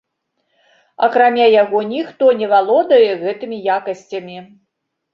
[1.07, 4.37] Акрамя яго ніхто не валодае гэтымі якасцямі.